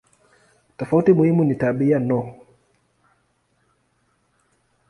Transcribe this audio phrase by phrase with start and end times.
[0.77, 2.35] Tofauti muhimu ni tabia no.